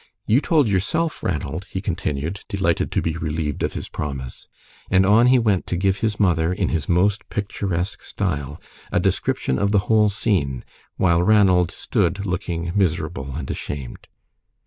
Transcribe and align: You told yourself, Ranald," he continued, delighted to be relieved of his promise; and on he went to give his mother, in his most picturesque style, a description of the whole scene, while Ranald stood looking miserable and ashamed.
You 0.25 0.41
told 0.41 0.67
yourself, 0.67 1.21
Ranald," 1.21 1.67
he 1.69 1.79
continued, 1.79 2.43
delighted 2.49 2.91
to 2.91 3.03
be 3.03 3.15
relieved 3.17 3.61
of 3.61 3.73
his 3.73 3.87
promise; 3.87 4.47
and 4.89 5.05
on 5.05 5.27
he 5.27 5.37
went 5.37 5.67
to 5.67 5.75
give 5.75 5.99
his 5.99 6.19
mother, 6.19 6.51
in 6.51 6.69
his 6.69 6.89
most 6.89 7.29
picturesque 7.29 8.01
style, 8.01 8.59
a 8.91 8.99
description 8.99 9.59
of 9.59 9.71
the 9.71 9.77
whole 9.85 10.09
scene, 10.09 10.65
while 10.97 11.21
Ranald 11.21 11.69
stood 11.69 12.25
looking 12.25 12.71
miserable 12.75 13.35
and 13.35 13.51
ashamed. 13.51 14.07